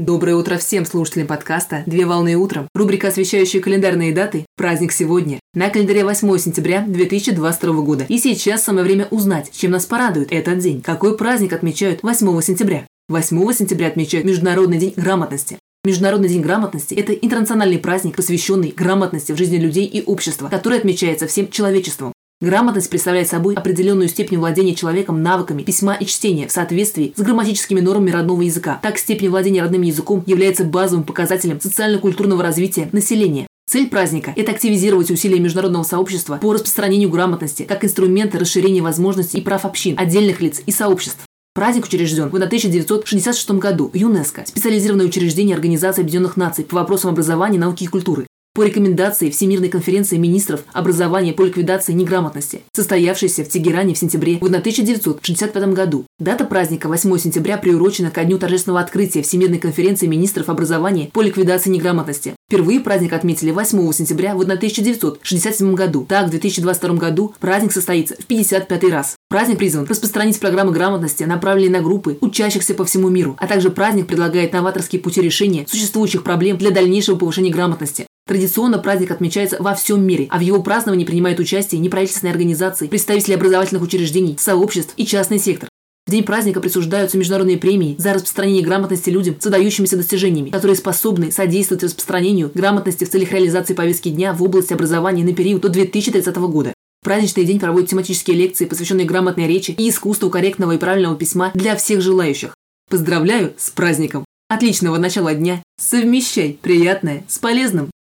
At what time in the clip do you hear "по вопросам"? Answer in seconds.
46.64-47.10